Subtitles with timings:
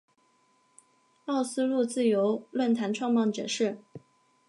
[1.25, 3.77] 奥斯陆自由论坛创办者是。